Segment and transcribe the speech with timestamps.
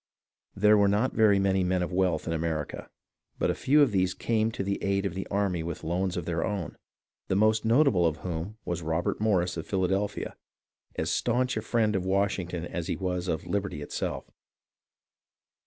[0.55, 2.89] There were not very many men of wealth in America,
[3.37, 6.25] but a few of these came to the aid of the army with loans of
[6.25, 6.75] their own,
[7.27, 10.35] the most notable of whom was Robert Morris of Philadelphia,
[10.95, 14.25] as stanch a friend of Washing ton as he was of liberty itself.